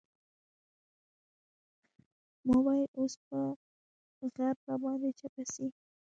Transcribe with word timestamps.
ما 2.47 2.55
ويل 2.65 2.89
اوس 2.97 3.13
به 3.27 3.41
غر 4.35 4.53
راباندې 4.67 5.09
چپه 5.19 5.43
سي. 5.53 5.65